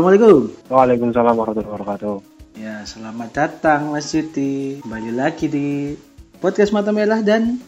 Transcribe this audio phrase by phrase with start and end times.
[0.00, 0.48] Assalamualaikum.
[0.72, 2.16] Waalaikumsalam warahmatullahi wabarakatuh.
[2.56, 4.80] Ya, selamat datang Mas Yuti.
[4.80, 5.92] Kembali lagi di
[6.40, 7.60] podcast Mata Merah dan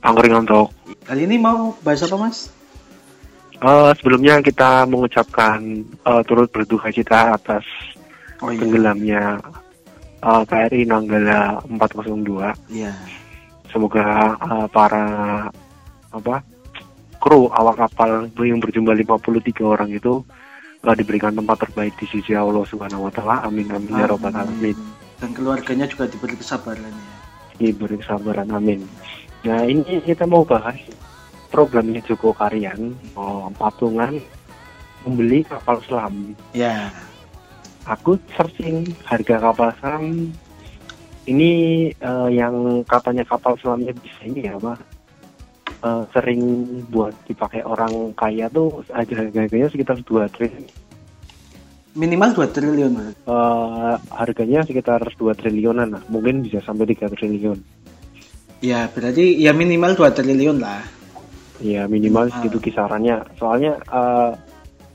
[0.00, 0.72] Angkring untuk
[1.04, 2.48] kali ini mau bahas apa Mas?
[3.60, 7.68] uh, sebelumnya kita mengucapkan uh, turut berduka cita atas
[8.40, 9.36] Oh tenggelamnya
[10.24, 12.72] uh, KRI Nanggala 402.
[12.72, 12.96] Iya.
[13.68, 15.04] Semoga uh, para
[16.16, 16.40] apa
[17.20, 20.24] kru awak kapal yang berjumlah 53 orang itu
[20.82, 23.46] uh, diberikan tempat terbaik di sisi Allah Subhanahu wa taala.
[23.46, 24.76] Amin amin ya rabbal alamin.
[25.22, 27.14] Dan keluarganya juga diberi kesabaran ya.
[27.58, 28.82] Diberi kesabaran amin.
[29.42, 30.78] Nah, ini kita mau bahas
[31.50, 34.18] programnya Joko Karyan oh, patungan
[35.02, 36.34] membeli kapal selam.
[36.54, 36.90] Ya.
[37.82, 40.30] Aku searching harga kapal selam
[41.26, 41.50] ini
[41.94, 44.78] eh, yang katanya kapal selamnya bisa ini ya apa
[45.82, 46.40] eh, sering
[46.88, 50.66] buat dipakai orang kaya tuh aja harganya sekitar 2 triliun
[51.92, 52.92] Minimal 2 triliun.
[53.28, 57.60] Eh, harganya sekitar 2 triliunan lah mungkin bisa sampai 3 triliun
[58.62, 60.80] Ya, berarti ya minimal 2 triliun lah.
[61.60, 62.32] ya minimal Ah.
[62.34, 64.30] segitu kisarannya soalnya eh,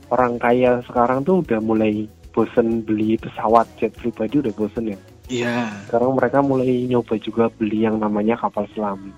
[0.08, 5.68] orang kaya sekarang tuh udah mulai bosen beli pesawat jet pribadi udah bosen ya Iya.
[5.86, 9.12] sekarang mereka mulai nyoba juga beli yang namanya kapal selam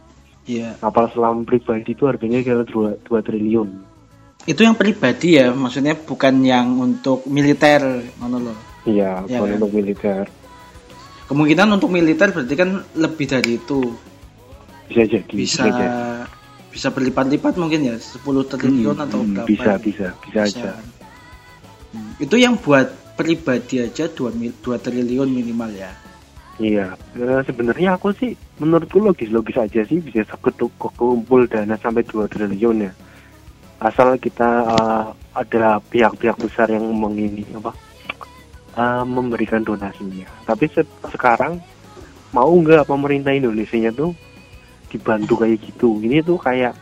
[0.50, 0.70] Iya.
[0.76, 3.70] kapal selam pribadi itu harganya kira 2, 2 triliun
[4.42, 7.84] Itu yang pribadi ya, maksudnya bukan yang untuk militer,
[8.16, 8.58] ngono loh.
[8.82, 9.56] iya bukan kan?
[9.56, 10.24] untuk militer
[11.28, 13.94] Kemungkinan untuk militer berarti kan lebih dari itu.
[14.88, 15.86] bisa jadi Bisa jadi.
[16.66, 19.46] bisa berlipat-lipat mungkin ya, 10 triliun Hmm, atau hmm, berapa.
[19.46, 19.78] bisa ya.
[19.78, 20.86] bisa bisa aja kan?
[21.92, 25.92] Hmm, Itu yang buat pribadi aja 2, 2 triliun minimal ya.
[26.60, 26.86] Iya.
[27.16, 30.22] Eh, sebenarnya aku sih menurutku logis logis aja sih bisa
[30.94, 32.92] kumpul dana sampai 2 triliun ya.
[33.80, 37.72] Asal kita eh, ada pihak-pihak besar yang mengini apa
[38.76, 40.28] eh, memberikan donasinya.
[40.44, 41.56] Tapi se- sekarang
[42.36, 44.12] mau nggak pemerintah Indonesia tuh
[44.92, 45.98] dibantu kayak gitu?
[46.04, 46.76] Ini tuh kayak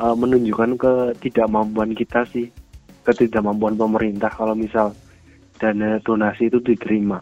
[0.00, 2.48] eh, menunjukkan ketidakmampuan kita sih
[3.04, 4.92] ketidakmampuan pemerintah kalau misal
[5.60, 7.20] dana donasi itu diterima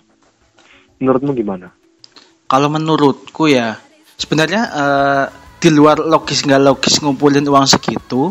[0.98, 1.72] menurutmu gimana?
[2.48, 3.78] Kalau menurutku ya,
[4.18, 5.24] sebenarnya eh,
[5.58, 8.30] di luar logis nggak logis ngumpulin uang segitu,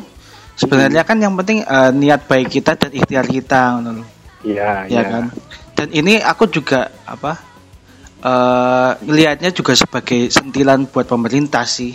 [0.55, 4.07] sebenarnya kan yang penting eh, niat baik kita dan ikhtiar kita, loh.
[4.45, 5.23] Iya, ya kan.
[5.77, 7.47] Dan ini aku juga apa?
[8.17, 11.93] eh ngelihatnya juga sebagai sentilan buat pemerintah sih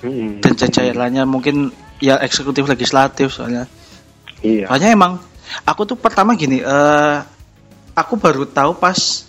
[0.00, 0.40] Mm-mm.
[0.40, 1.68] dan jajarannya mungkin
[2.00, 3.68] ya eksekutif legislatif soalnya.
[4.40, 4.72] Iya.
[4.72, 5.12] Soalnya emang
[5.68, 7.18] aku tuh pertama gini, eh
[7.92, 9.28] aku baru tahu pas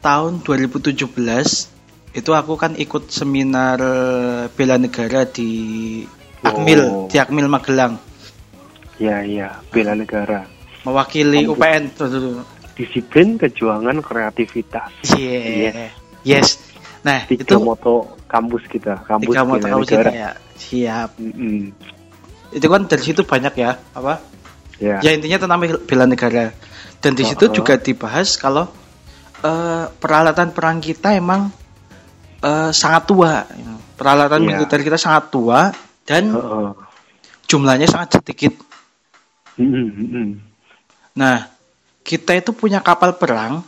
[0.00, 0.94] tahun 2017
[2.10, 3.78] itu aku kan ikut seminar
[4.50, 5.50] bela negara di
[6.40, 7.06] Akmil, Oh.
[7.06, 7.98] di Akmil Magelang,
[8.96, 10.46] Iya, iya, bela negara.
[10.82, 11.84] mewakili Kamu- UPN.
[12.74, 14.94] Disiplin, kejuangan, kreativitas.
[15.18, 15.90] Yeah.
[16.22, 16.62] Yes.
[17.02, 19.82] Nah, Tiga itu moto kampus kita, kampus tiga moto negara.
[19.82, 20.30] kita ya.
[20.54, 21.10] Siap.
[21.18, 21.74] Mm-mm.
[22.54, 24.22] Itu kan dari situ banyak ya, apa?
[24.78, 25.02] Ya.
[25.02, 26.54] Ya intinya tentang bela negara.
[26.98, 27.54] Dan di situ Uh-uh.
[27.54, 28.70] juga dibahas kalau
[29.44, 31.50] eh, peralatan perang kita emang
[32.42, 33.44] eh, sangat tua.
[33.98, 34.62] Peralatan Iya.
[34.62, 35.74] militer kita sangat tua
[36.06, 36.70] dan Heeh.
[37.50, 38.54] jumlahnya sangat sedikit.
[39.58, 40.28] Mm-mm, mm-mm.
[41.18, 41.50] Nah,
[42.06, 43.66] kita itu punya kapal perang,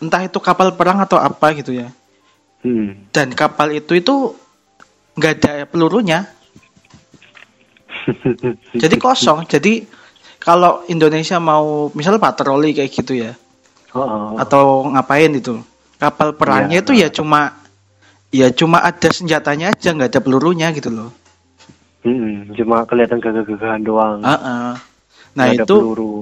[0.00, 1.92] entah itu kapal perang atau apa gitu ya.
[2.64, 3.12] Mm.
[3.12, 4.32] Dan kapal itu itu
[5.12, 6.24] nggak ada pelurunya,
[8.82, 9.44] jadi kosong.
[9.44, 9.84] Jadi
[10.40, 13.36] kalau Indonesia mau misal patroli kayak gitu ya,
[14.04, 14.28] Heeh.
[14.38, 15.58] atau ngapain itu,
[15.96, 16.84] kapal perangnya Iya.
[16.84, 17.40] itu ya cuma
[18.28, 21.10] ya cuma ada senjatanya aja nggak ada pelurunya gitu loh.
[22.04, 22.54] Mm-mm.
[22.54, 24.22] Cuma kelihatan gagah-gagahan doang.
[24.22, 24.68] Heeh.
[25.34, 26.14] Nah Nggak ada itu peluru.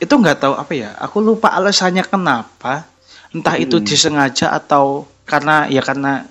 [0.00, 2.88] itu nggak tahu apa ya aku lupa alasannya kenapa
[3.30, 3.84] entah itu Hmm.
[3.84, 6.24] disengaja atau karena ya karena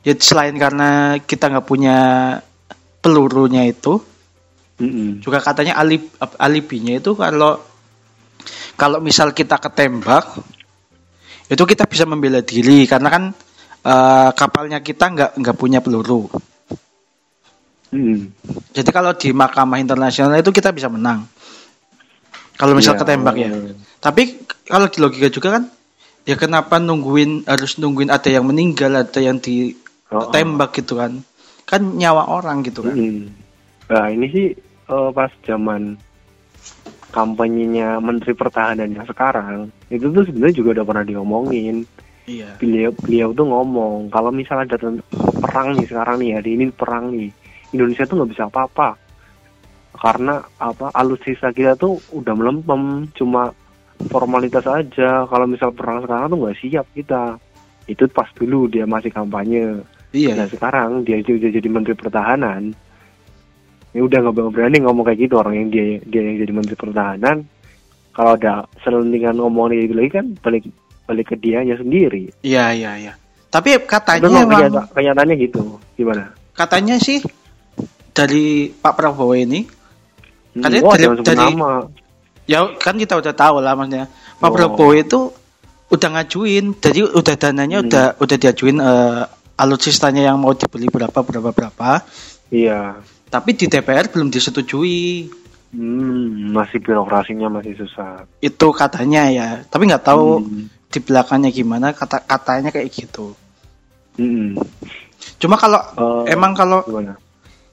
[0.00, 1.96] ya selain karena kita nggak punya
[3.00, 4.00] pelurunya itu
[4.80, 5.20] Mm-mm.
[5.20, 6.08] juga katanya alib
[6.40, 7.60] alibinya itu kalau
[8.74, 10.24] kalau misal kita ketembak
[11.50, 13.24] itu kita bisa membela diri karena kan
[13.82, 16.30] eh, kapalnya kita nggak nggak punya peluru
[17.90, 18.30] Mm-mm.
[18.70, 21.26] jadi kalau di mahkamah internasional itu kita bisa menang
[22.54, 23.00] kalau misal Iya.
[23.00, 23.50] ketembak ya
[24.00, 24.22] Tapi
[24.68, 25.64] kalau di logika juga kan,
[26.28, 30.20] ya kenapa nungguin harus nungguin ada yang meninggal, ada yang Oh, oh.
[30.28, 31.20] ditembak gitu kan?
[31.68, 32.96] Kan nyawa orang gitu kan?
[32.96, 33.28] Mm-mm.
[33.88, 34.46] Nah ini sih
[34.88, 35.96] eh, pas zaman
[37.10, 41.84] kampanyenya Menteri Pertahanan yang sekarang itu tuh sebenarnya juga udah pernah diomongin
[42.30, 42.54] Iya.
[42.62, 45.02] beliau beliau tuh ngomong kalau misalnya ada
[45.42, 47.26] perang nih sekarang nih hari ini perang nih
[47.74, 48.94] Indonesia tuh nggak bisa apa-apa
[49.98, 53.50] karena apa alutsista kita tuh udah melempem cuma
[54.08, 57.34] formalitas aja kalau misal perang sekarang tuh nggak siap kita
[57.90, 60.34] itu pas dulu dia masih kampanye Iya.
[60.34, 62.74] Nah sekarang dia udah jadi menteri pertahanan.
[63.90, 67.36] Ya udah nggak berani ngomong kayak gitu orang yang dia dia yang jadi menteri pertahanan.
[68.10, 70.64] Kalau ada selentingan ngomong kayak gitu lagi kan balik
[71.04, 72.30] balik ke dianya sendiri.
[72.40, 73.12] Iya, iya, iya.
[73.48, 75.62] Tapi katanya emang kenyata- kenyataannya gitu.
[75.94, 76.34] Gimana?
[76.50, 77.24] katanya sih
[78.10, 79.64] dari Pak Prabowo ini
[80.50, 81.70] Hmm, Katanya wah, dari- jangan sebut dari- nama.
[82.44, 84.52] ya kan kita udah tahu lah maksudnya Pak Oh.
[84.52, 85.20] Prabowo itu
[85.88, 87.86] udah ngajuin jadi udah dananya Hmm.
[87.86, 89.22] udah udah diajuin eh,
[89.54, 92.02] alutsistanya yang mau dibeli berapa berapa berapa
[92.50, 92.98] Iya.
[93.30, 95.38] Tapi di DPR belum disetujui
[95.70, 98.26] Hmm, masih birokrasinya masih susah.
[98.40, 100.66] itu katanya ya tapi nggak tahu Hmm.
[100.66, 103.38] di belakangnya gimana kata katanya kayak gitu
[104.14, 104.58] Hmm.
[105.38, 105.78] cuma kalau
[106.26, 107.14] Eh, emang kalau Gimana?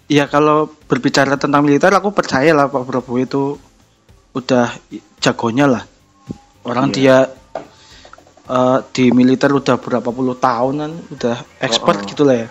[0.06, 3.44] ya kalau berbicara tentang militer aku percaya lah Pak Prabowo itu
[4.31, 4.69] udah
[5.18, 5.83] jagonya lah
[6.63, 6.95] orang Iya.
[6.95, 7.18] dia
[8.48, 12.07] eh, di militer udah berapa puluh tahunan udah expert Oh, oh.
[12.07, 12.48] gitu lah ya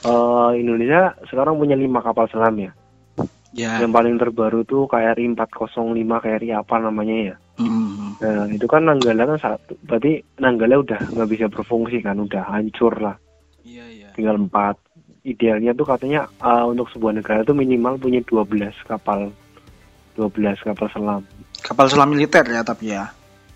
[0.00, 2.72] Eh, Indonesia sekarang punya lima kapal selam ya.
[3.52, 5.92] ya Yang paling terbaru tuh KRI 405
[6.24, 7.36] KRI apa namanya ya.
[7.60, 7.88] mm,
[8.20, 9.76] Nah, itu kan Nanggala kan satu.
[9.84, 13.16] Berarti Nanggala udah nggak bisa berfungsi kan, udah hancur lah.
[13.60, 14.76] iya iya Tinggal empat.
[15.20, 19.28] Idealnya tuh katanya uh, untuk sebuah negara tuh minimal punya 12 kapal.
[20.16, 20.32] 12
[20.64, 21.22] kapal selam.
[21.60, 23.04] kapal selam militer ya tapi ya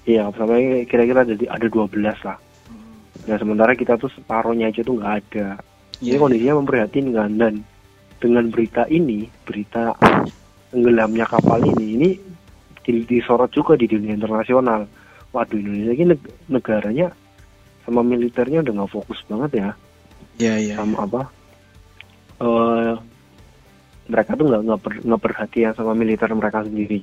[0.04, 1.88] Iya, sampai kira-kira jadi ada 12
[2.20, 2.36] lah.
[3.24, 5.56] Nah, sementara kita tuh separohnya aja tuh nggak ada.
[6.04, 6.20] Jadi Iya.
[6.20, 7.54] kondisinya memprihatinkan dan
[8.20, 9.96] dengan berita ini, berita
[10.68, 12.10] tenggelamnya kapal ini, ini
[12.84, 14.84] di- disorot juga di dunia internasional.
[15.32, 17.08] Waduh, Indonesia ini neg- negaranya
[17.82, 19.68] sama militernya udah nggak fokus banget ya,
[20.38, 21.22] iya iya sama apa?
[22.34, 22.92] eh
[24.04, 27.00] mereka tuh nggak nggak per- nggak perhatian sama militer mereka sendiri.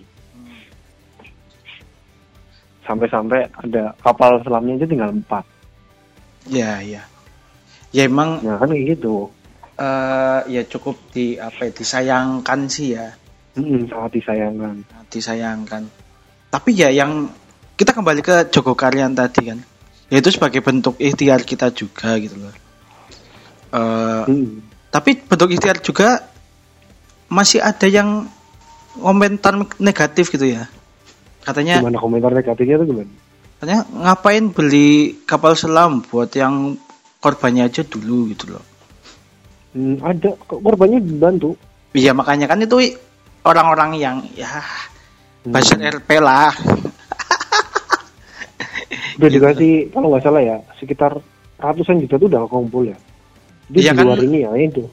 [2.81, 5.45] Sampai-sampai ada kapal selamnya aja tinggal empat.
[6.49, 7.01] iya iya
[7.91, 9.27] ya emang Nah kan kayak gitu.
[9.73, 13.07] eh, ya cukup di apa ya, disayangkan sih ya
[13.51, 14.75] Mm-mm, sangat disayangkan.
[15.07, 15.83] disayangkan
[16.47, 17.27] tapi ya yang
[17.73, 19.59] kita kembali ke Joko Karyan tadi kan
[20.07, 22.55] yaitu sebagai bentuk ikhtiar kita juga gitu loh
[23.71, 24.59] Eh, Mm.
[24.87, 26.27] tapi bentuk ikhtiar juga
[27.25, 28.27] masih ada yang
[28.93, 30.67] komentar negatif gitu ya
[31.41, 33.11] katanya Gimana komentar negatifnya tuh gimana?
[33.55, 34.91] katanya ngapain beli
[35.23, 36.75] kapal selam buat yang
[37.21, 38.65] korbannya aja dulu gitu loh
[39.71, 41.55] Hmm, ada korbannya dibantu.
[41.93, 42.91] iya makanya kan itu
[43.41, 44.59] orang-orang yang ya
[45.41, 45.55] Hmm.
[45.55, 46.51] buzzer RP lah
[49.15, 49.37] Udah Gitu.
[49.37, 51.13] dikasih kalau nggak salah ya sekitar
[51.55, 52.97] ratusan juta tuh udah kumpul ya.
[53.67, 54.05] Di Iya di kan?
[54.07, 54.83] luar ini ya itu.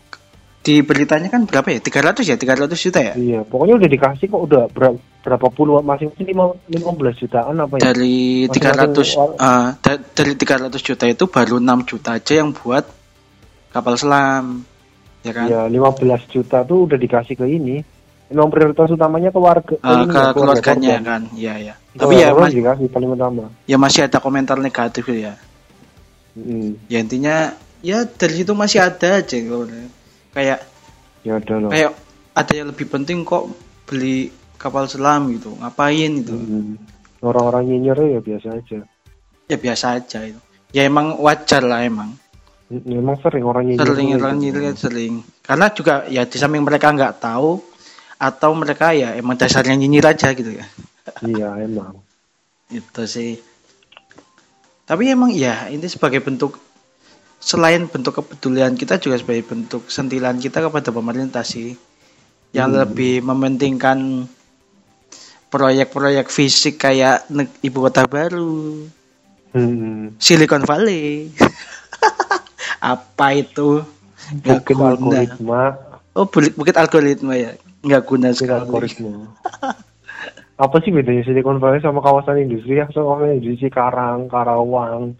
[0.68, 1.80] Di beritanya kan berapa ya?
[1.80, 2.36] 300 ya?
[2.36, 3.14] 300 juta ya?
[3.16, 7.80] Iya, pokoknya udah dikasih kok udah berapa, berapa puluh masing-masing lima lima belas jutaan apa
[7.80, 7.88] ya?
[7.88, 12.52] dari Masing-masing 300 orang- eh, da- dari 300 juta itu baru 6 juta aja yang
[12.52, 12.84] buat
[13.68, 14.60] kapal selam
[15.20, 15.46] ya kan?
[15.48, 17.80] Iya, 15 juta tuh udah dikasih ke ini.
[18.28, 21.22] Memang prioritas utamanya ke warga, Eh, ini ke ya, keluarga keluarganya kan?
[21.32, 23.48] Iya ya Ke tapi ya mas- dikasih paling utama.
[23.64, 25.32] ya masih ada komentar negatif ya.
[26.36, 29.64] Hmm, ya intinya ya dari situ masih ada aja gitu.
[30.38, 30.62] Kayak
[31.20, 31.68] ya ada loh.
[31.68, 31.92] kayak
[32.32, 33.50] ada yang lebih penting kok
[33.84, 36.78] beli kapal selam gitu ngapain gitu Hmm.
[37.18, 38.78] Orang-orang nyinyir ya biasa aja.
[39.44, 40.38] ya biasa aja itu
[40.70, 42.14] ya emang wajar lah emang
[42.68, 43.80] Hmm, Memang sering orang nyinyir.
[43.82, 44.44] sering orang gitu.
[44.54, 47.58] nyinyir sering karena juga ya di samping mereka nggak tahu
[48.14, 50.68] atau mereka ya emang dasarnya nyinyir aja gitu ya
[51.20, 51.96] Iya, emang.
[52.68, 53.40] itu sih
[54.84, 56.60] tapi emang ya ini sebagai bentuk
[57.38, 61.74] selain bentuk kepedulian kita juga sebagai bentuk sentilan kita kepada pemerintah sih
[62.52, 62.80] yang Hmm.
[62.84, 64.26] lebih mementingkan
[65.48, 67.24] proyek-proyek fisik kayak
[67.62, 68.88] ibu kota baru
[69.48, 70.12] Hmm.
[70.20, 71.32] Silicon Valley
[72.84, 73.80] apa itu
[74.44, 74.92] nggak guna.
[74.92, 75.62] algoritma,
[76.12, 79.12] oh bukit, bukit algoritma ya nggak guna bukit sekali algoritma.
[80.58, 82.90] Apa sih bedanya Silicon Valley sama kawasan industri ya?
[82.90, 85.14] Sama kawasan industri Karang, Karawang,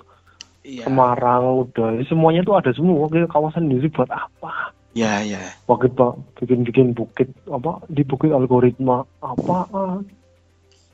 [0.69, 3.09] iya Semarang, udah semuanya tuh ada semua.
[3.09, 4.77] Oke, kawasan industri buat apa?
[4.97, 5.95] ya ya Bukit
[6.43, 9.59] bikin-bikin bukit apa di bukit algoritma apa?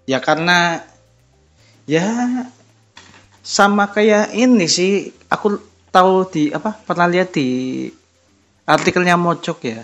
[0.04, 0.82] ya karena
[1.88, 2.04] ya
[3.40, 5.56] sama kayak ini sih aku
[5.88, 7.48] tahu di apa pernah lihat di
[8.64, 9.82] artikelnya Mojok ya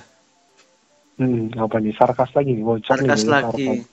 [1.21, 1.93] Hmm, apa nih?
[1.93, 3.29] Sarkas lagi nih, nih, sarkas sarkas.
[3.29, 3.85] lagi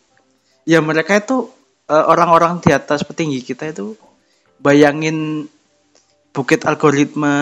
[0.63, 1.51] ya mereka itu
[1.87, 3.99] eh, orang-orang di atas petinggi kita itu
[4.63, 5.43] bayangin
[6.31, 7.35] bukit algoritma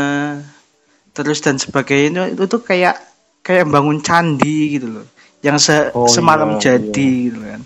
[1.15, 3.00] terus dan sebagainya itu tuh kayak
[3.46, 5.06] kayak bangun candi gitu loh
[5.46, 7.62] yang se Oh, semalam iya, jadi gitu kan.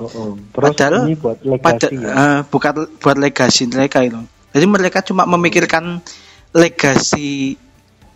[0.00, 0.30] Oh, oh.
[0.56, 2.12] Terus Padahal ini buat pada legasi ya.
[2.16, 4.20] eh, bukan buat legasi mereka itu.
[4.56, 6.00] Jadi mereka cuma memikirkan
[6.56, 7.60] legasi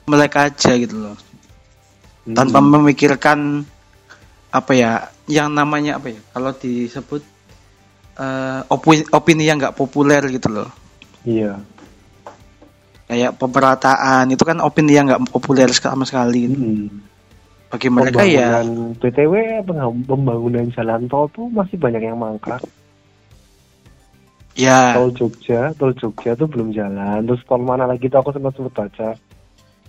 [0.09, 1.17] mereka aja gitu loh.
[2.25, 2.35] Hmm.
[2.35, 3.63] Tanpa memikirkan
[4.49, 7.21] apa ya yang namanya apa ya kalau disebut
[8.17, 10.73] eh, opini, opini yang nggak populer gitu loh.
[11.23, 11.59] Iya.
[13.07, 16.45] Kayak pemerataan itu kan opini yang nggak populer sama sekali.
[16.45, 16.87] Hmm.
[17.69, 19.33] Bagi mereka ya Pembangunan BTW
[19.63, 22.61] pengam- pembangunan jalan tol tuh masih banyak yang mangkrak.
[24.55, 27.23] ya Tol Jogja, tol Jogja tuh belum jalan.
[27.23, 29.09] Terus tol mana lagi tuh aku sempat sempat baca.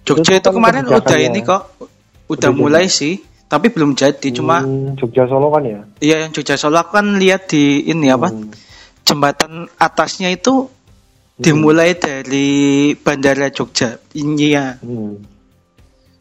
[0.03, 1.89] Jogja itu itu kemarin udah ini kok udah
[2.29, 5.81] Udah mulai sih tapi belum jadi cuma Hmm, Jogja Solo kan ya?
[5.99, 8.53] Iya yang Jogja Solo aku kan lihat di ini apa Hmm.
[9.01, 10.69] jembatan atasnya itu
[11.39, 12.47] dimulai dari
[12.93, 15.15] Bandara Jogja ini ya Hmm.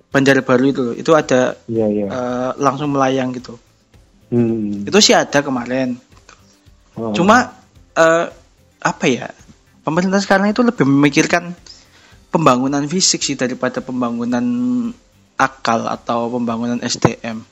[0.09, 0.95] bandara baru itu loh.
[0.95, 2.07] itu ada Iya iya.
[2.09, 3.59] eh, langsung melayang gitu
[4.31, 4.87] Hmm.
[4.87, 5.99] itu sih ada kemarin
[6.95, 7.11] Oh.
[7.13, 7.51] cuma
[7.93, 8.27] eh,
[8.79, 9.27] apa ya
[9.83, 11.51] pemerintah sekarang itu lebih memikirkan
[12.29, 14.45] pembangunan fisik sih daripada pembangunan
[15.35, 17.43] akal atau pembangunan SDM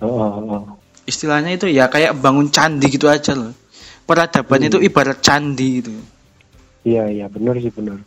[0.00, 0.62] Oh, oh, oh.
[1.04, 3.52] istilahnya itu ya kayak bangun candi gitu aja loh
[4.02, 4.68] peradaban Hmm.
[4.72, 5.92] itu ibarat candi gitu
[6.82, 8.00] Iya iya benar sih benar.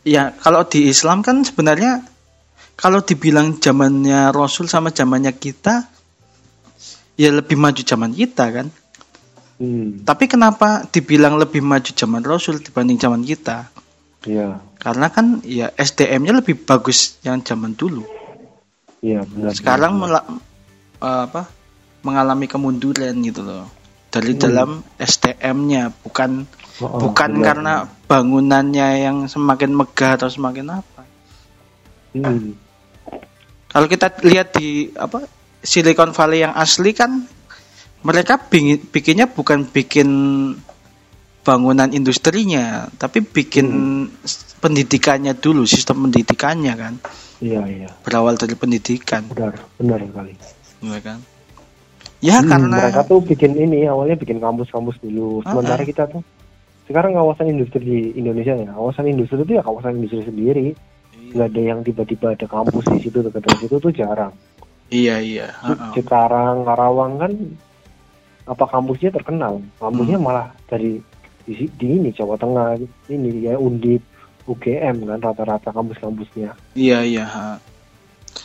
[0.00, 1.98] ya kalau di Islam kan sebenarnya
[2.74, 5.82] kalau dibilang zamannya Rasul sama zamannya kita
[7.14, 8.68] ya lebih maju zaman kita kan
[9.56, 10.04] Hmm.
[10.04, 13.64] tapi kenapa dibilang lebih maju zaman Rasul dibanding zaman kita
[14.22, 18.04] Iya karena kan ya SDM-nya lebih bagus yang zaman dulu
[19.00, 19.56] iya benar.
[19.56, 20.20] sekarang benar.
[20.20, 20.28] mela-
[21.00, 21.48] eh, apa
[22.04, 23.64] mengalami kemunduran gitu loh
[24.16, 24.40] dari Hmm.
[24.40, 27.44] dalam SDM-nya bukan Oh, bukan benar.
[27.46, 31.02] karena bangunannya yang semakin megah atau semakin apa
[32.12, 32.52] Hmm.
[33.66, 35.24] kalau kita lihat di apa
[35.58, 37.28] Silicon Valley yang asli kan
[38.02, 40.08] mereka bingin- bikinnya bukan bikin
[41.42, 43.68] bangunan industrinya tapi bikin
[44.20, 46.94] s- pendidikannya dulu sistem pendidikannya kan
[47.38, 50.32] Iya iya berawal dari pendidikan benar benar sekali.
[50.82, 51.18] ya kan
[52.26, 55.46] ya Hmm, karena mereka tuh bikin ini awalnya bikin kampus-kampus dulu.
[55.46, 55.86] Ah, Sementara ah.
[55.86, 56.22] kita tuh
[56.86, 60.66] sekarang kawasan industri di Indonesia ya, kawasan industri itu ya kawasan industri sendiri.
[61.30, 64.34] Nggak ada yang tiba-tiba ada kampus di situ dekat dari situ tuh jarang.
[64.86, 65.90] iya iya ha-ha.
[65.92, 67.32] Cikarang, Karawang kan
[68.46, 69.58] apa kampusnya terkenal.
[69.78, 70.26] Kampusnya Hmm.
[70.26, 71.02] malah dari
[71.42, 72.78] di, di ini Jawa Tengah
[73.08, 74.02] ini ya Undip,
[74.46, 76.54] UGM kan rata-rata kampus-kampusnya.
[76.74, 77.58] iya iya ha.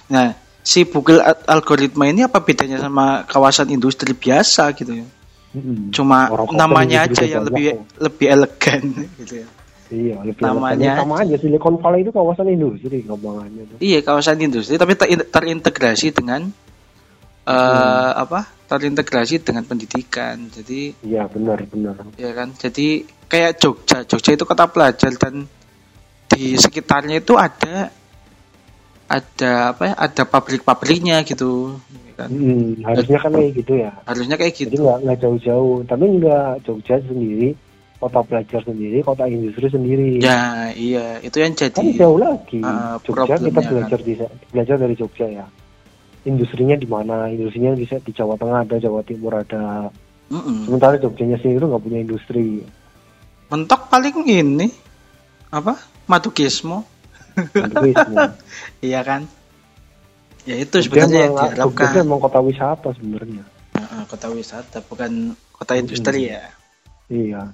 [0.08, 5.08] nah si Google Al- algoritma ini apa bedanya sama kawasan industri biasa gitu ya
[5.52, 5.92] Mm-mm.
[5.92, 7.84] cuma Orang namanya aja yang lebih kok.
[8.00, 8.82] lebih elegan
[9.20, 9.50] gitu ya
[9.92, 11.00] Iya, lebih namanya elegan.
[11.04, 13.78] sama aja Silicon Valley itu kawasan industri gampangannya tuh.
[13.78, 16.48] Iya kawasan industri tapi ter- terintegrasi dengan
[17.42, 21.98] eh apa terintegrasi dengan pendidikan jadi Iya, benar, benar.
[22.16, 25.44] ya kan jadi kayak Jogja Jogja itu kota pelajar dan
[26.30, 27.92] di sekitarnya itu ada
[29.12, 31.76] ada apa ya ada pabrik-pabriknya gitu
[32.08, 32.30] ya kan?
[32.32, 33.92] Hmm, harusnya kan kayak gitu ya.
[34.08, 35.76] harusnya kayak gitu nggak nggak jauh-jauh.
[35.84, 37.50] Tapi nggak Jogja sendiri,
[38.00, 40.24] kota pelajar sendiri, kota industri sendiri.
[40.24, 42.60] ya iya itu yang Kan jadi jauh lagi.
[42.64, 44.14] Ah, Jogja kita problemnya belajar di
[44.50, 45.46] belajar dari Jogja ya.
[46.22, 47.28] Industrinya di mana?
[47.34, 49.90] Industrinya bisa di Jawa Tengah ada, Jawa Timur ada.
[50.32, 50.70] Mm-mm.
[50.70, 52.64] Sementara Jogjanya sendiri itu nggak punya industri.
[53.52, 54.72] mentok paling ini
[55.52, 55.76] apa
[56.48, 56.88] semua.
[58.82, 59.26] Iya kan
[60.44, 63.44] ya itu Jogja sebenarnya yang Jogja diharapkan emang kota wisata sebenarnya.
[64.08, 65.12] Kota wisata bukan
[65.54, 66.50] kota industri ya
[67.08, 67.52] Iya.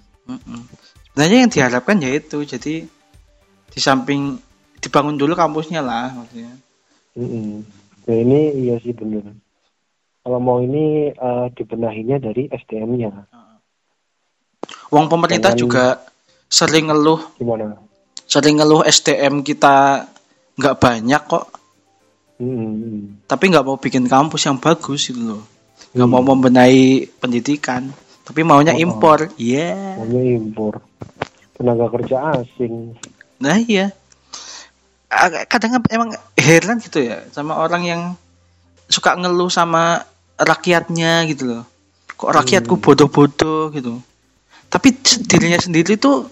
[1.07, 2.85] Sebenarnya yang diharapkan ya itu jadi
[3.67, 4.37] di samping
[4.77, 6.53] dibangun dulu kampusnya lah maksudnya
[7.17, 7.65] Mm-mm.
[8.05, 9.25] Ya, ini iya sih bener.
[10.21, 13.09] Kalau mau ini eh, dibenahinya dari SDM-nya.
[14.87, 15.85] Wong pemerintah Jangan- juga
[16.47, 17.75] sering ngeluh Gimana?
[18.27, 20.05] Sering ngeluh SDM kita
[20.53, 21.47] nggak banyak kok
[22.37, 23.23] Mm-mm.
[23.25, 25.43] tapi nggak mau bikin kampus yang bagus gitu loh
[25.89, 26.13] nggak Hmm.
[26.13, 27.89] mau membenahi pendidikan
[28.21, 28.83] tapi maunya Oh, oh.
[28.83, 30.83] impor iya Maunya impor.
[31.55, 32.93] Tenaga kerja asing.
[33.37, 33.89] nah iya
[35.47, 38.01] kadang emang heran gitu ya sama orang yang
[38.85, 40.03] suka ngeluh sama
[40.35, 41.63] rakyatnya gitu loh
[42.13, 42.83] kok rakyatku Hmm.
[42.83, 43.97] bodoh-bodoh gitu
[44.67, 44.91] tapi
[45.23, 46.27] dirinya sendiri tuh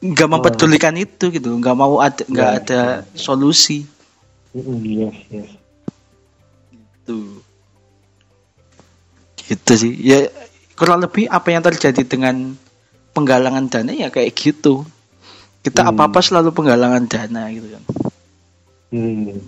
[0.00, 2.80] nggak mempedulikan itu gitu nggak mau ada nggak Ya, ada
[3.12, 3.84] solusi
[4.50, 5.50] Mm-mm, Yes, yes.
[7.04, 7.44] tuh
[9.44, 10.26] gitu sih ya
[10.74, 12.56] kurang lebih apa yang terjadi dengan
[13.12, 14.86] penggalangan dana ya kayak gitu
[15.60, 15.92] kita Hmm.
[15.92, 17.84] apa apa selalu penggalangan dana gitu kan
[18.90, 19.38] Hmm.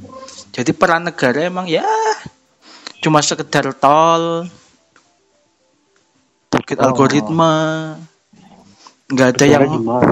[0.54, 1.82] Jadi peran negara emang ya
[3.02, 4.46] cuma sekedar tol,
[6.46, 6.86] bukit Oh.
[6.86, 7.98] algoritma,
[9.12, 10.10] nggak ada Negara yang gimana?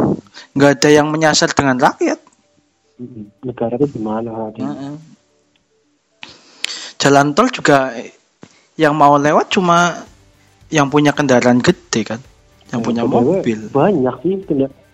[0.52, 2.18] nggak ada yang menyasar dengan rakyat.
[3.40, 4.30] Negara itu gimana?
[4.52, 4.94] Heeh.
[7.00, 7.96] Jalan tol juga
[8.76, 10.04] yang mau lewat cuma
[10.68, 12.20] yang punya kendaraan gede kan,
[12.70, 13.58] yang punya BTW, mobil.
[13.72, 14.36] Banyak sih.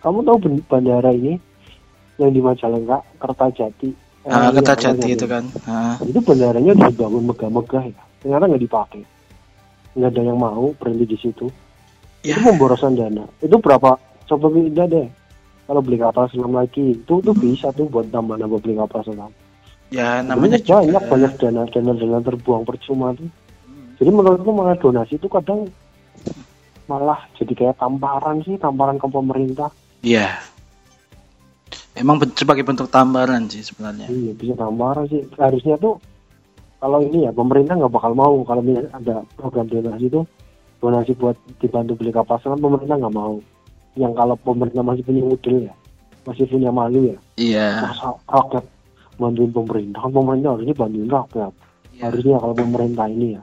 [0.01, 0.37] Kamu tahu
[0.71, 1.35] bandara ini
[2.17, 3.91] yang di Majalengka, Kertajati.
[4.23, 5.45] eh, Ah, iya, Kertajati itu kan.
[5.67, 8.03] Ah, Itu bandaranya dibangun megah-megah ya.
[8.23, 9.03] Ternyata nggak dipakai.
[9.99, 11.47] Nggak ada yang mau berhenti di situ.
[12.27, 12.35] Ya.
[12.35, 13.23] Itu pemborosan dana.
[13.39, 13.95] Itu berapa?
[14.27, 15.07] Coba kita deh.
[15.67, 19.31] Kalau beli kapal selam lagi, itu tuh bisa tuh buat tambah-nambah beli kapal selam.
[19.87, 23.31] ya namanya Sebenarnya banyak juga- banyak dana dana dana terbuang percuma tuh.
[24.03, 25.71] Jadi menurutku malah donasi itu kadang
[26.91, 29.71] malah jadi kayak tamparan sih, tamparan ke pemerintah.
[30.03, 30.43] Iya.
[31.95, 34.11] Emang sebagai bentuk tambahan sih sebenarnya.
[34.11, 35.23] Iya bisa tamparan sih.
[35.39, 36.03] Harusnya tuh
[36.83, 40.27] kalau ini ya pemerintah nggak bakal mau kalau ada program donasi itu
[40.81, 43.41] donasi buat dibantu beli kapal selam pemerintah nggak mau.
[43.97, 45.75] Yang kalau pemerintah masih punya model ya,
[46.29, 47.19] masih punya malu ya.
[47.41, 47.69] Iya.
[47.89, 48.65] Masa rakyat
[49.17, 51.53] bantuin pemerintah, kan pemerintah harusnya bantuin rakyat.
[51.97, 52.03] Iya.
[52.09, 53.43] Harusnya kalau pemerintah ini ya.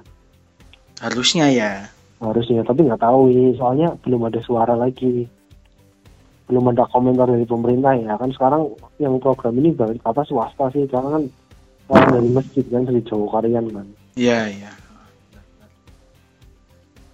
[1.02, 1.72] Harusnya ya.
[2.24, 5.28] harusnya tapi nggak tahu ini soalnya belum ada suara lagi
[6.48, 10.88] belum ada komentar dari pemerintah ya kan sekarang yang program ini balik apa swasta sih
[10.88, 11.24] karena kan
[11.92, 14.72] orang dari masjid kan dari Jawa Karyan kan Iya, iya.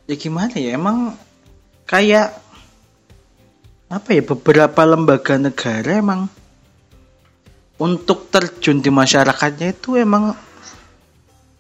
[0.10, 0.74] Ya gimana ya?
[0.74, 1.14] Emang
[1.86, 2.34] kayak
[3.94, 6.26] apa ya beberapa lembaga negara emang
[7.78, 10.34] untuk terjun di masyarakatnya itu emang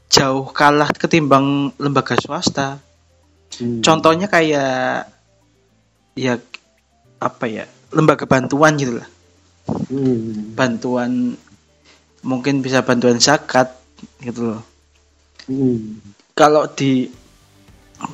[0.09, 2.81] jauh kalah ketimbang lembaga swasta.
[3.53, 3.85] Hmm.
[3.85, 5.05] Contohnya kayak
[6.17, 6.41] ya
[7.21, 7.69] apa ya?
[7.93, 9.09] Lembaga bantuan gitu lah.
[9.93, 10.57] Hmm.
[10.57, 11.37] Bantuan
[12.25, 13.77] mungkin bisa bantuan zakat
[14.25, 14.63] gitu loh.
[15.49, 15.97] Hmm.
[16.37, 17.09] kalau di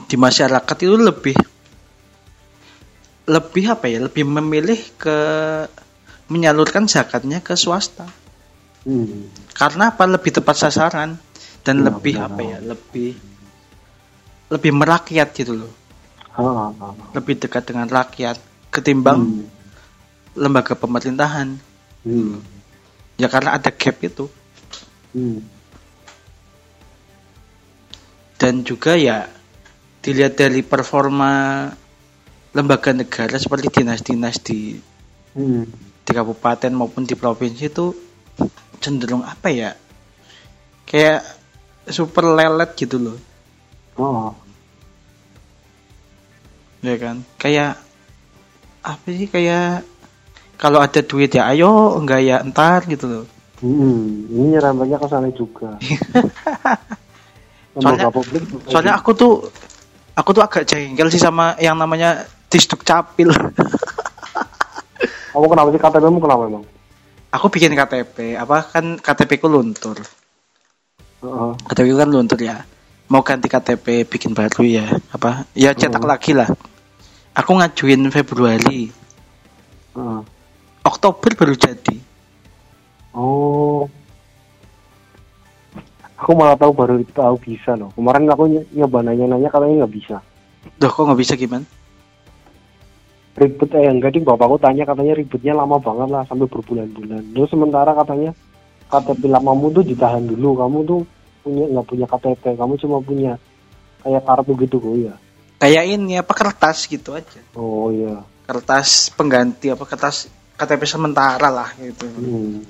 [0.05, 1.37] di masyarakat itu lebih
[3.25, 5.17] lebih apa ya lebih memilih ke
[6.29, 8.05] menyalurkan zakatnya ke swasta
[8.85, 9.33] Hmm.
[9.57, 11.17] karena apa lebih tepat sasaran
[11.65, 12.29] dan Iya, lebih benar.
[12.29, 13.11] apa ya lebih
[14.53, 15.73] lebih merakyat gitu loh
[17.17, 18.37] lebih dekat dengan rakyat
[18.69, 19.45] ketimbang Hmm.
[20.37, 21.57] lembaga pemerintahan
[22.05, 22.45] Hmm.
[23.17, 24.29] ya karena ada gap itu
[25.17, 25.41] Hmm.
[28.37, 29.25] dan juga ya
[30.05, 31.65] dilihat dari performa
[32.53, 34.77] lembaga negara seperti dinas-dinas di
[35.33, 35.65] Hmm.
[35.99, 37.91] di kabupaten maupun di provinsi itu
[38.77, 39.73] cenderung apa ya
[40.85, 41.25] kayak
[41.85, 43.17] super lelet gitu loh
[43.95, 44.31] Ah.
[46.79, 47.81] ya kan kayak
[48.79, 49.81] apa sih kayak
[50.55, 54.27] kalau ada duit ya ayo enggak ya entar gitu loh Hmm.
[54.27, 55.79] Ini nyerempetnya ke sana juga.
[57.73, 59.33] Soalnya- publik soalnya aku tuh
[60.15, 63.31] aku tuh agak jengkel sih sama yang namanya disduk capil
[65.29, 66.63] Kamu kenapa sih KTP-mu kenapa emang?
[67.27, 69.99] aku bikin KTP apa kan KTP ku luntur
[71.19, 71.51] Heeh.
[71.61, 72.63] KTP ku kan luntur ya
[73.05, 76.07] mau ganti KTP bikin baru ya apa ya cetak Oh.
[76.07, 76.47] lagi lah
[77.35, 78.87] aku ngajuin Februari
[79.91, 80.19] Heeh.
[80.81, 81.95] Oktober baru jadi
[83.11, 83.87] Oh.
[86.15, 87.91] Aku malah tahu baru tahu bisa loh.
[87.91, 90.17] Kemarin aku ny- nyoba nanya-nanya katanya nggak bisa.
[90.75, 91.67] Duh kok nggak bisa gimana
[93.35, 97.35] Ribet eh enggak ding bapakku tanya katanya ribetnya lama banget lah sampai berbulan-bulan.
[97.35, 98.31] Terus sementara katanya
[98.87, 100.55] KTP lamamu tuh ditahan dulu.
[100.55, 100.99] Kamu tuh
[101.41, 102.55] punya nggak punya KTP.
[102.55, 103.35] Kamu cuma punya
[103.99, 105.15] kayak kartu gitu kok ya.
[105.57, 108.21] kayak ini apa kertas gitu aja Oh iya.
[108.43, 112.61] kertas pengganti apa kertas KTP sementara lah gitu Hmm.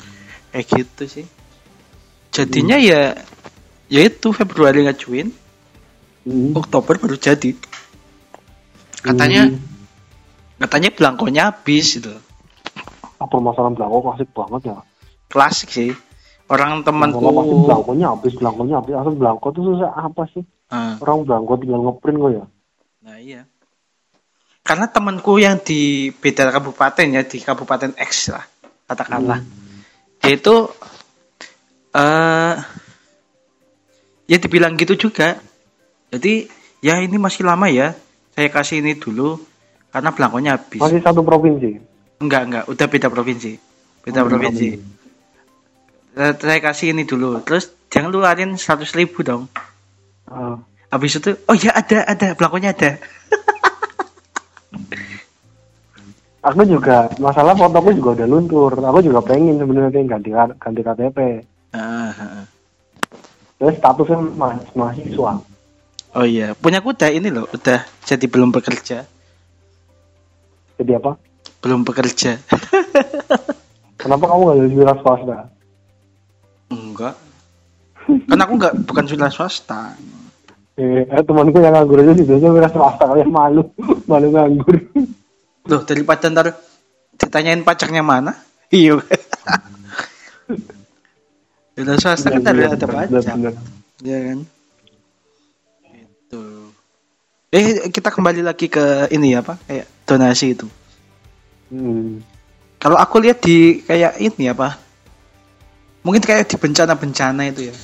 [0.50, 1.26] kayak gitu sih
[2.32, 3.35] jadinya ya ya
[3.88, 5.30] itu Februari ngajuin
[6.26, 6.58] Hmm.
[6.58, 7.54] Oktober baru jadi
[8.98, 9.62] katanya Hmm.
[10.58, 12.18] katanya belangkonya habis gitu
[13.16, 14.78] Ah, permasalahan belangko klasik banget ya.
[15.30, 15.94] klasik sih
[16.46, 17.22] orang temanku
[17.64, 18.94] belangkonya habis, belangkonya habis.
[18.94, 20.42] Asal belangko tuh susah apa sih?
[20.68, 22.46] Ah, Orang belangko tinggal ngeprint kok ya.
[23.00, 23.42] nah iya
[24.66, 28.42] karena temanku yang di beda kabupaten ya di kabupaten X lah
[28.90, 29.46] katakanlah
[30.18, 30.56] dia itu
[31.94, 32.54] eh
[34.26, 35.38] ya dibilang gitu juga.
[36.14, 36.50] Jadi
[36.82, 37.94] ya ini masih lama ya.
[38.36, 39.40] Saya kasih ini dulu
[39.90, 40.82] karena belangkonya habis.
[40.84, 41.80] Masih satu provinsi.
[42.20, 42.64] enggak enggak.
[42.68, 43.60] Udah beda provinsi.
[44.04, 44.70] Beda Oh, provinsi.
[46.16, 47.40] Eh, saya kasih ini dulu.
[47.44, 49.48] Terus jangan ngeluarin 100 ribu dong.
[50.26, 50.58] Ah.
[50.90, 52.34] habis itu oh ya ada ada.
[52.34, 52.92] Belangkonya ada.
[56.46, 58.72] Aku juga masalah fotoku juga udah luntur.
[58.78, 61.18] Aku juga pengen sebenarnya ganti ganti KTP
[61.76, 62.35] Ah, ah, ah.
[63.56, 65.42] Terus statusnya mas mahasiswa
[66.12, 69.04] Oh iya, punya aku udah ini loh, udah jadi belum bekerja,
[70.76, 71.20] jadi apa
[71.60, 72.40] belum bekerja.
[74.00, 75.38] kenapa kamu nggak jadi wira swasta
[76.66, 77.16] Enggak.
[78.26, 79.92] Kan aku enggak bukan sudah swasta.
[80.76, 83.64] eh, eh temanku yang nganggur aja sih biasanya wira swasta kalian malu
[84.06, 84.76] malu nganggur
[85.66, 86.54] Loh, daripada ntar
[87.18, 88.38] ditanyain pacarnya mana?
[88.70, 89.02] Iya.
[91.76, 93.12] Sudah swasta kan ada ada pajak.
[93.12, 93.54] Bener.
[94.00, 94.40] Ya kan?
[95.92, 96.42] Itu.
[97.52, 100.68] Eh, kita kembali lagi ke ini ya, Pak, kayak donasi itu.
[101.72, 102.24] Hmm.
[102.80, 104.80] Kalau aku lihat di kayak ini apa?
[106.06, 107.76] Mungkin kayak di bencana-bencana itu ya.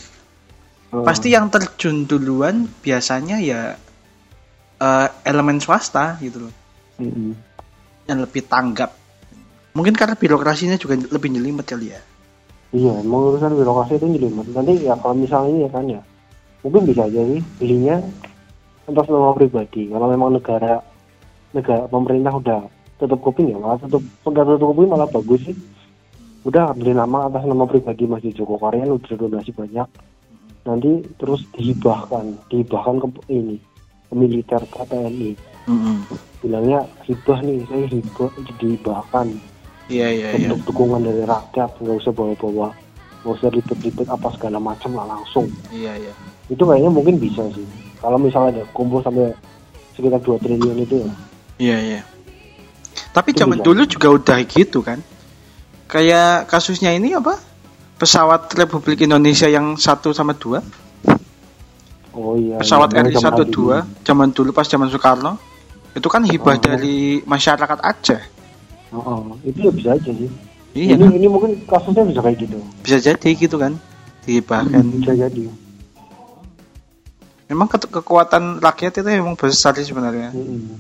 [0.91, 1.03] Oh.
[1.07, 3.75] Pasti yang terjun duluan biasanya ya
[4.79, 6.53] eh, elemen swasta gitu loh.
[6.99, 7.33] Mm-mm.
[8.05, 8.93] Yang lebih tanggap.
[9.71, 12.01] Mungkin karena birokrasinya juga lebih jelimet kali ya.
[12.71, 14.47] Iya, emang urusan birokrasi itu jelimet.
[14.55, 16.01] Nanti ya kalau misalnya ini ya kan ya,
[16.63, 17.99] mungkin bisa aja sih belinya
[18.87, 19.91] atas nama pribadi.
[19.91, 20.79] Kalau memang negara
[21.51, 22.61] negara pemerintah udah
[22.95, 25.57] tutup kuping ya malah tutup udah tutup kuping malah bagus sih.
[26.47, 29.87] Udah beli nama atas nama pribadi Mas Joko Karyan udah donasi banyak.
[30.63, 33.57] Nanti terus dihibahkan, dihibahkan ke ini
[34.09, 35.31] ke militer ke TNI.
[35.69, 35.97] Mm-mm.
[36.41, 39.27] Bilangnya hibah nih, saya hibah dihibahkan.
[39.91, 40.47] Iya iya iya.
[40.47, 42.71] bentuk dukungan dari rakyat nggak usah bawa-bawa
[43.21, 46.13] nggak usah ribet-ribet apa segala macam lah langsung Iya iya.
[46.47, 47.67] itu kayaknya mungkin bisa sih
[47.99, 49.35] kalau misalnya ada kumpul sampai
[49.91, 51.11] sekitar 2 triliun itu ya
[51.61, 52.01] Iya iya.
[53.13, 53.65] Tapi Itu zaman bisa.
[53.69, 54.97] dulu juga udah gitu kan.
[55.85, 57.37] Kayak kasusnya ini apa?
[58.01, 60.65] Pesawat Republik Indonesia yang satu sama dua,
[62.17, 63.45] oh iya pesawat iya, RI lagi.
[63.53, 65.37] dua, zaman dulu pas zaman Soekarno,
[65.93, 66.61] itu kan hibah Oh.
[66.65, 68.21] dari masyarakat Aceh.
[68.91, 69.35] Oh, oh.
[69.41, 70.29] itu ya bisa aja sih
[70.71, 71.11] Iya, ini kan?
[71.13, 73.75] ini mungkin kasusnya bisa kayak gitu bisa jadi gitu kan,
[74.23, 74.83] dihibahkan.
[74.95, 75.51] bisa jadi
[77.45, 80.31] Memang ke- kekuatan rakyat itu memang besar sih sebenarnya.
[80.31, 80.71] Mm-mm.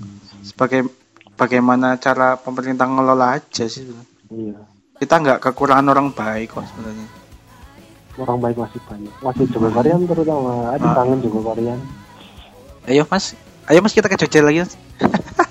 [0.41, 0.87] Sebagai
[1.35, 4.07] bagaimana cara pemerintah ngelola aja sih sebenarnya.
[4.31, 4.55] iya
[4.95, 7.07] Kita nggak kekurangan orang baik kok sebenarnya.
[8.13, 10.93] orang baik masih banyak masih Joko Karyan terutama ada Ah.
[10.93, 11.79] kangen Joko Karyan
[12.83, 13.35] Ayo mas,
[13.71, 14.75] ayo mas kita ke Jogja lagi mas.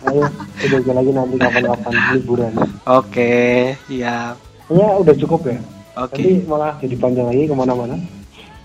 [0.07, 0.23] ayo
[0.61, 2.53] kita lagi nanti kapan-kapan liburan
[2.85, 3.33] Oke,
[3.89, 4.37] iya.
[4.69, 5.59] kayaknya udah cukup ya
[5.97, 7.97] Oke, nanti malah jadi panjang lagi ke mana-mana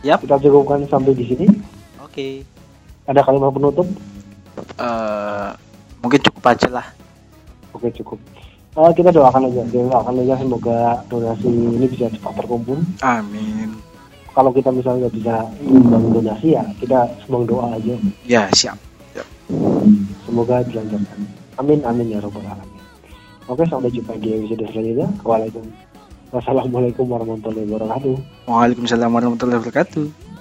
[0.04, 0.22] Yap.
[0.22, 1.48] kita cukupkan sampai di sini
[1.98, 2.44] oke.
[3.08, 3.88] ada kalimat penutup
[4.56, 5.50] Eh,
[6.00, 6.88] mungkin cukup aja lah.
[7.76, 8.20] Oke cukup.
[8.76, 12.80] Eh, kita doakan aja, kita doakan aja semoga donasi ini bisa cepat terkumpul.
[13.04, 13.76] Amin.
[14.32, 17.96] Kalau kita misalnya nggak bisa menyumbang donasi ya kita sumbang doa aja.
[18.28, 18.76] Ya siap.
[20.26, 21.20] Semoga dilancarkan.
[21.62, 22.82] Amin amin ya robbal alamin.
[23.46, 25.08] Oke sampai jumpa di episode selanjutnya.
[25.22, 25.84] Waalaikumsalam.
[26.34, 28.16] Wassalamualaikum warahmatullahi wabarakatuh.
[28.50, 30.35] Waalaikumsalam warahmatullahi wabarakatuh.